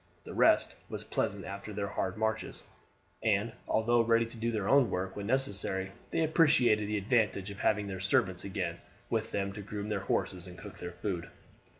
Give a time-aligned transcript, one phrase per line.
[0.23, 2.63] The rest was pleasant after their hard marches;
[3.21, 7.59] and, although ready to do their own work when necessary, they appreciated the advantage of
[7.59, 8.79] having their servants again
[9.11, 11.29] with them to groom their horses and cook their food.